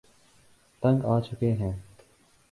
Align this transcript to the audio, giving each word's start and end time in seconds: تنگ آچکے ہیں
تنگ 0.83 1.05
آچکے 1.05 1.51
ہیں 1.53 1.71